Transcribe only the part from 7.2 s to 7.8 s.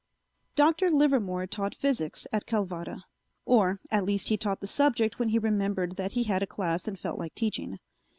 teaching.